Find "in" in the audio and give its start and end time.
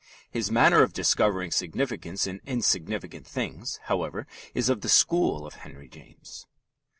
2.25-2.41